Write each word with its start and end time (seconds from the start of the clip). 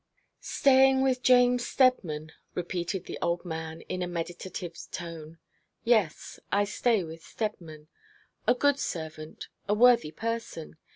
'Staying 0.39 1.03
with 1.03 1.21
James 1.21 1.63
Steadman,' 1.63 2.31
repeated 2.55 3.05
the 3.05 3.19
old 3.21 3.45
man 3.45 3.81
in 3.81 4.01
a 4.01 4.07
meditative 4.07 4.75
tone. 4.91 5.37
'Yes, 5.83 6.39
I 6.51 6.63
stay 6.63 7.03
with 7.03 7.21
Steadman. 7.23 7.87
A 8.47 8.55
good 8.55 8.79
servant, 8.79 9.47
a 9.69 9.75
worthy 9.75 10.09
person. 10.09 10.77